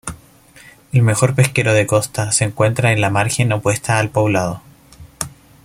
[0.93, 4.63] El mejor pesquero de costa se encuentra en la margen opuesta al poblado.